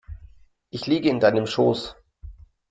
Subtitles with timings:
[0.71, 1.95] Ich liege in deinem Schoß.